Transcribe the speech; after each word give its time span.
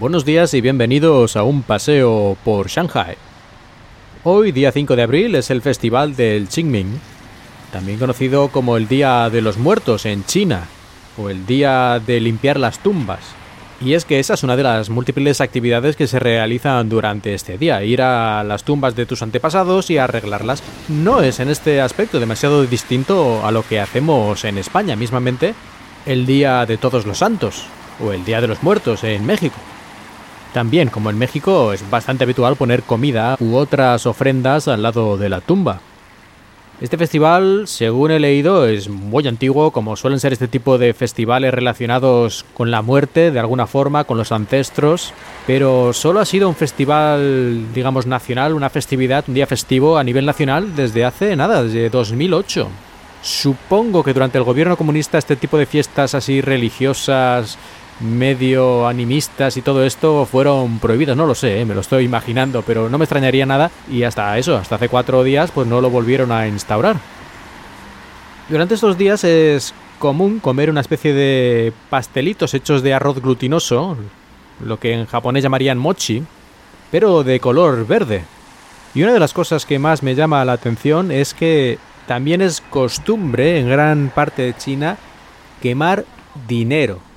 Buenos 0.00 0.24
días 0.24 0.54
y 0.54 0.62
bienvenidos 0.62 1.36
a 1.36 1.42
un 1.42 1.62
paseo 1.62 2.34
por 2.42 2.68
Shanghai. 2.68 3.16
Hoy, 4.24 4.50
día 4.50 4.72
5 4.72 4.96
de 4.96 5.02
abril, 5.02 5.34
es 5.34 5.50
el 5.50 5.60
festival 5.60 6.16
del 6.16 6.48
Qingming, 6.48 6.98
también 7.70 7.98
conocido 7.98 8.48
como 8.48 8.78
el 8.78 8.88
Día 8.88 9.28
de 9.28 9.42
los 9.42 9.58
Muertos 9.58 10.06
en 10.06 10.24
China, 10.24 10.68
o 11.18 11.28
el 11.28 11.44
Día 11.44 12.00
de 12.00 12.18
limpiar 12.18 12.58
las 12.58 12.78
tumbas. 12.78 13.20
Y 13.78 13.92
es 13.92 14.06
que 14.06 14.18
esa 14.18 14.32
es 14.32 14.42
una 14.42 14.56
de 14.56 14.62
las 14.62 14.88
múltiples 14.88 15.42
actividades 15.42 15.96
que 15.96 16.06
se 16.06 16.18
realizan 16.18 16.88
durante 16.88 17.34
este 17.34 17.58
día, 17.58 17.84
ir 17.84 18.00
a 18.00 18.42
las 18.42 18.64
tumbas 18.64 18.96
de 18.96 19.04
tus 19.04 19.20
antepasados 19.20 19.90
y 19.90 19.98
arreglarlas. 19.98 20.62
No 20.88 21.20
es 21.20 21.40
en 21.40 21.50
este 21.50 21.82
aspecto 21.82 22.18
demasiado 22.18 22.64
distinto 22.64 23.44
a 23.44 23.50
lo 23.50 23.68
que 23.68 23.80
hacemos 23.80 24.46
en 24.46 24.56
España, 24.56 24.96
mismamente 24.96 25.52
el 26.06 26.24
Día 26.24 26.64
de 26.64 26.78
Todos 26.78 27.04
los 27.04 27.18
Santos, 27.18 27.66
o 28.02 28.14
el 28.14 28.24
Día 28.24 28.40
de 28.40 28.48
los 28.48 28.62
Muertos 28.62 29.04
en 29.04 29.26
México. 29.26 29.56
También, 30.52 30.88
como 30.88 31.10
en 31.10 31.18
México, 31.18 31.72
es 31.72 31.88
bastante 31.88 32.24
habitual 32.24 32.56
poner 32.56 32.82
comida 32.82 33.36
u 33.38 33.54
otras 33.54 34.06
ofrendas 34.06 34.66
al 34.66 34.82
lado 34.82 35.16
de 35.16 35.28
la 35.28 35.40
tumba. 35.40 35.80
Este 36.80 36.96
festival, 36.96 37.64
según 37.66 38.10
he 38.10 38.18
leído, 38.18 38.66
es 38.66 38.88
muy 38.88 39.28
antiguo, 39.28 39.70
como 39.70 39.96
suelen 39.96 40.18
ser 40.18 40.32
este 40.32 40.48
tipo 40.48 40.78
de 40.78 40.94
festivales 40.94 41.52
relacionados 41.52 42.46
con 42.54 42.70
la 42.70 42.80
muerte, 42.80 43.30
de 43.30 43.38
alguna 43.38 43.66
forma, 43.66 44.04
con 44.04 44.16
los 44.16 44.32
ancestros, 44.32 45.12
pero 45.46 45.92
solo 45.92 46.20
ha 46.20 46.24
sido 46.24 46.48
un 46.48 46.54
festival, 46.54 47.66
digamos, 47.74 48.06
nacional, 48.06 48.54
una 48.54 48.70
festividad, 48.70 49.24
un 49.28 49.34
día 49.34 49.46
festivo 49.46 49.98
a 49.98 50.04
nivel 50.04 50.24
nacional 50.24 50.74
desde 50.74 51.04
hace 51.04 51.36
nada, 51.36 51.62
desde 51.62 51.90
2008. 51.90 52.68
Supongo 53.20 54.02
que 54.02 54.14
durante 54.14 54.38
el 54.38 54.44
gobierno 54.44 54.78
comunista 54.78 55.18
este 55.18 55.36
tipo 55.36 55.58
de 55.58 55.66
fiestas 55.66 56.14
así 56.14 56.40
religiosas, 56.40 57.58
medio 58.00 58.86
animistas 58.86 59.56
y 59.56 59.62
todo 59.62 59.84
esto 59.84 60.26
fueron 60.26 60.78
prohibidas, 60.78 61.16
no 61.16 61.26
lo 61.26 61.34
sé, 61.34 61.60
¿eh? 61.60 61.64
me 61.64 61.74
lo 61.74 61.82
estoy 61.82 62.04
imaginando, 62.04 62.62
pero 62.62 62.88
no 62.88 62.98
me 62.98 63.04
extrañaría 63.04 63.46
nada 63.46 63.70
y 63.90 64.02
hasta 64.02 64.36
eso, 64.38 64.56
hasta 64.56 64.76
hace 64.76 64.88
cuatro 64.88 65.22
días 65.22 65.50
pues 65.50 65.68
no 65.68 65.80
lo 65.80 65.90
volvieron 65.90 66.32
a 66.32 66.48
instaurar. 66.48 66.96
Durante 68.48 68.74
estos 68.74 68.98
días 68.98 69.22
es 69.22 69.74
común 69.98 70.40
comer 70.40 70.70
una 70.70 70.80
especie 70.80 71.12
de 71.12 71.72
pastelitos 71.90 72.54
hechos 72.54 72.82
de 72.82 72.94
arroz 72.94 73.20
glutinoso, 73.20 73.96
lo 74.64 74.80
que 74.80 74.92
en 74.92 75.06
japonés 75.06 75.42
llamarían 75.42 75.78
mochi, 75.78 76.24
pero 76.90 77.22
de 77.22 77.38
color 77.38 77.86
verde. 77.86 78.24
Y 78.94 79.02
una 79.02 79.12
de 79.12 79.20
las 79.20 79.32
cosas 79.32 79.66
que 79.66 79.78
más 79.78 80.02
me 80.02 80.16
llama 80.16 80.44
la 80.44 80.54
atención 80.54 81.12
es 81.12 81.32
que 81.32 81.78
también 82.08 82.40
es 82.40 82.60
costumbre 82.70 83.60
en 83.60 83.68
gran 83.68 84.10
parte 84.12 84.42
de 84.42 84.56
China 84.56 84.96
quemar 85.62 86.04
dinero. 86.48 87.09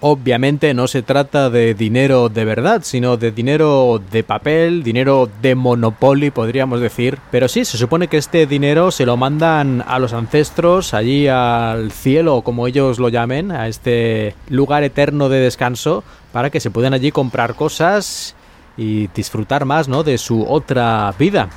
Obviamente 0.00 0.74
no 0.74 0.88
se 0.88 1.02
trata 1.02 1.48
de 1.48 1.72
dinero 1.72 2.28
de 2.28 2.44
verdad, 2.44 2.82
sino 2.84 3.16
de 3.16 3.30
dinero 3.30 3.98
de 4.12 4.22
papel, 4.22 4.82
dinero 4.82 5.26
de 5.40 5.54
Monopoly, 5.54 6.30
podríamos 6.30 6.82
decir. 6.82 7.18
Pero 7.30 7.48
sí, 7.48 7.64
se 7.64 7.78
supone 7.78 8.08
que 8.08 8.18
este 8.18 8.46
dinero 8.46 8.90
se 8.90 9.06
lo 9.06 9.16
mandan 9.16 9.82
a 9.86 9.98
los 9.98 10.12
ancestros, 10.12 10.92
allí 10.92 11.28
al 11.28 11.92
cielo, 11.92 12.42
como 12.42 12.66
ellos 12.66 12.98
lo 12.98 13.08
llamen, 13.08 13.50
a 13.50 13.68
este 13.68 14.34
lugar 14.50 14.84
eterno 14.84 15.30
de 15.30 15.40
descanso, 15.40 16.04
para 16.30 16.50
que 16.50 16.60
se 16.60 16.70
puedan 16.70 16.92
allí 16.92 17.10
comprar 17.10 17.54
cosas 17.54 18.36
y 18.76 19.06
disfrutar 19.08 19.64
más, 19.64 19.88
¿no? 19.88 20.02
De 20.02 20.18
su 20.18 20.42
otra 20.42 21.14
vida. 21.18 21.48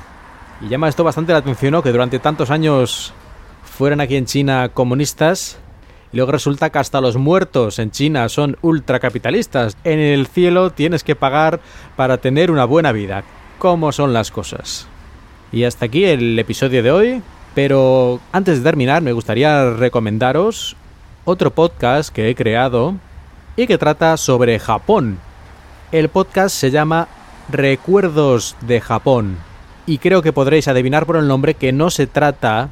Y 0.62 0.68
llama 0.68 0.88
esto 0.88 1.04
bastante 1.04 1.32
la 1.32 1.40
atención, 1.40 1.72
¿no? 1.72 1.82
Que 1.82 1.92
durante 1.92 2.18
tantos 2.18 2.50
años 2.50 3.12
fueran 3.64 4.00
aquí 4.00 4.16
en 4.16 4.24
China 4.24 4.70
comunistas 4.72 5.58
luego 6.12 6.32
resulta 6.32 6.70
que 6.70 6.78
hasta 6.78 7.00
los 7.00 7.16
muertos 7.16 7.78
en 7.78 7.90
China 7.90 8.28
son 8.28 8.56
ultracapitalistas. 8.62 9.76
En 9.84 9.98
el 9.98 10.26
cielo 10.26 10.70
tienes 10.70 11.04
que 11.04 11.16
pagar 11.16 11.60
para 11.96 12.18
tener 12.18 12.50
una 12.50 12.64
buena 12.64 12.92
vida. 12.92 13.24
¿Cómo 13.58 13.92
son 13.92 14.12
las 14.12 14.30
cosas? 14.30 14.86
Y 15.52 15.64
hasta 15.64 15.86
aquí 15.86 16.04
el 16.04 16.38
episodio 16.38 16.82
de 16.82 16.90
hoy. 16.90 17.22
Pero 17.54 18.20
antes 18.32 18.58
de 18.58 18.64
terminar 18.64 19.02
me 19.02 19.12
gustaría 19.12 19.70
recomendaros 19.70 20.76
otro 21.24 21.50
podcast 21.50 22.14
que 22.14 22.30
he 22.30 22.34
creado 22.34 22.94
y 23.56 23.66
que 23.66 23.78
trata 23.78 24.16
sobre 24.16 24.58
Japón. 24.58 25.18
El 25.92 26.08
podcast 26.08 26.54
se 26.54 26.70
llama 26.70 27.08
Recuerdos 27.48 28.56
de 28.60 28.80
Japón. 28.80 29.36
Y 29.86 29.98
creo 29.98 30.22
que 30.22 30.32
podréis 30.32 30.68
adivinar 30.68 31.04
por 31.04 31.16
el 31.16 31.26
nombre 31.26 31.54
que 31.54 31.72
no 31.72 31.90
se 31.90 32.06
trata 32.06 32.70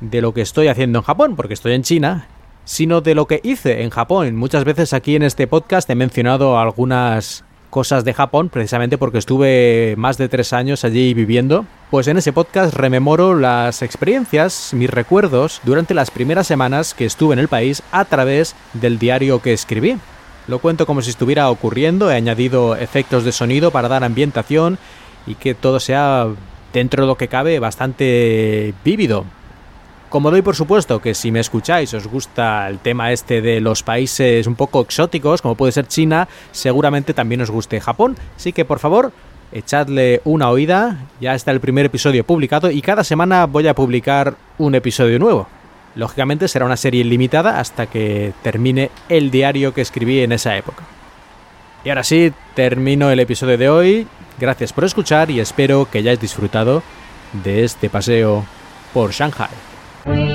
de 0.00 0.20
lo 0.20 0.34
que 0.34 0.40
estoy 0.40 0.66
haciendo 0.66 0.98
en 0.98 1.04
Japón, 1.04 1.36
porque 1.36 1.54
estoy 1.54 1.74
en 1.74 1.84
China 1.84 2.26
sino 2.64 3.00
de 3.00 3.14
lo 3.14 3.26
que 3.26 3.40
hice 3.42 3.82
en 3.82 3.90
Japón. 3.90 4.36
Muchas 4.36 4.64
veces 4.64 4.92
aquí 4.92 5.16
en 5.16 5.22
este 5.22 5.46
podcast 5.46 5.88
he 5.90 5.94
mencionado 5.94 6.58
algunas 6.58 7.44
cosas 7.72 8.04
de 8.04 8.12
Japón, 8.12 8.50
precisamente 8.50 8.98
porque 8.98 9.16
estuve 9.16 9.94
más 9.96 10.18
de 10.18 10.28
tres 10.28 10.52
años 10.52 10.84
allí 10.84 11.14
viviendo. 11.14 11.64
Pues 11.90 12.06
en 12.06 12.18
ese 12.18 12.32
podcast 12.32 12.74
rememoro 12.74 13.34
las 13.34 13.80
experiencias, 13.80 14.72
mis 14.74 14.90
recuerdos, 14.90 15.60
durante 15.64 15.94
las 15.94 16.10
primeras 16.10 16.46
semanas 16.46 16.92
que 16.92 17.06
estuve 17.06 17.32
en 17.32 17.38
el 17.38 17.48
país 17.48 17.82
a 17.90 18.04
través 18.04 18.54
del 18.74 18.98
diario 18.98 19.40
que 19.40 19.54
escribí. 19.54 19.96
Lo 20.48 20.58
cuento 20.58 20.84
como 20.84 21.00
si 21.00 21.10
estuviera 21.10 21.48
ocurriendo, 21.48 22.10
he 22.10 22.14
añadido 22.14 22.76
efectos 22.76 23.24
de 23.24 23.32
sonido 23.32 23.70
para 23.70 23.88
dar 23.88 24.04
ambientación 24.04 24.78
y 25.26 25.36
que 25.36 25.54
todo 25.54 25.80
sea, 25.80 26.26
dentro 26.74 27.04
de 27.04 27.06
lo 27.06 27.16
que 27.16 27.28
cabe, 27.28 27.58
bastante 27.58 28.74
vívido. 28.84 29.24
Como 30.12 30.30
doy 30.30 30.42
por 30.42 30.54
supuesto 30.54 31.00
que 31.00 31.14
si 31.14 31.32
me 31.32 31.40
escucháis 31.40 31.94
os 31.94 32.06
gusta 32.06 32.68
el 32.68 32.80
tema 32.80 33.12
este 33.12 33.40
de 33.40 33.62
los 33.62 33.82
países 33.82 34.46
un 34.46 34.56
poco 34.56 34.82
exóticos, 34.82 35.40
como 35.40 35.54
puede 35.54 35.72
ser 35.72 35.88
China, 35.88 36.28
seguramente 36.50 37.14
también 37.14 37.40
os 37.40 37.50
guste 37.50 37.80
Japón. 37.80 38.18
Así 38.36 38.52
que 38.52 38.66
por 38.66 38.78
favor, 38.78 39.10
echadle 39.52 40.20
una 40.24 40.50
oída. 40.50 41.06
Ya 41.18 41.34
está 41.34 41.50
el 41.50 41.60
primer 41.60 41.86
episodio 41.86 42.24
publicado 42.24 42.70
y 42.70 42.82
cada 42.82 43.04
semana 43.04 43.46
voy 43.46 43.66
a 43.68 43.74
publicar 43.74 44.34
un 44.58 44.74
episodio 44.74 45.18
nuevo. 45.18 45.48
Lógicamente 45.94 46.46
será 46.46 46.66
una 46.66 46.76
serie 46.76 47.04
limitada 47.04 47.58
hasta 47.58 47.86
que 47.86 48.34
termine 48.42 48.90
el 49.08 49.30
diario 49.30 49.72
que 49.72 49.80
escribí 49.80 50.20
en 50.20 50.32
esa 50.32 50.54
época. 50.58 50.84
Y 51.86 51.88
ahora 51.88 52.04
sí, 52.04 52.34
termino 52.54 53.10
el 53.10 53.20
episodio 53.20 53.56
de 53.56 53.70
hoy. 53.70 54.06
Gracias 54.38 54.74
por 54.74 54.84
escuchar 54.84 55.30
y 55.30 55.40
espero 55.40 55.88
que 55.90 56.00
hayáis 56.00 56.20
disfrutado 56.20 56.82
de 57.42 57.64
este 57.64 57.88
paseo 57.88 58.44
por 58.92 59.12
Shanghai. 59.12 59.71
We 60.04 60.31